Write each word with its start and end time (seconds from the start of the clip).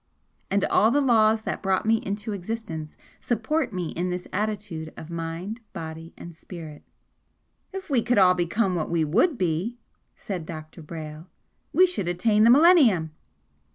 and 0.49 0.65
all 0.65 0.89
the 0.89 0.99
laws 0.99 1.43
that 1.43 1.61
brought 1.61 1.85
me 1.85 1.97
into 1.97 2.33
existence 2.33 2.97
support 3.19 3.71
me 3.71 3.89
in 3.89 4.09
this 4.09 4.27
attitude 4.33 4.91
of 4.97 5.11
mind, 5.11 5.61
body 5.73 6.11
and 6.17 6.33
spirit!" 6.33 6.81
"If 7.71 7.87
we 7.87 8.01
could 8.01 8.17
all 8.17 8.33
become 8.33 8.73
what 8.73 8.89
we 8.89 9.05
WOULD 9.05 9.37
be," 9.37 9.77
said 10.15 10.47
Dr. 10.47 10.81
Brayle, 10.81 11.27
"we 11.71 11.85
should 11.85 12.07
attain 12.07 12.45
the 12.45 12.49
millennium!" 12.49 13.11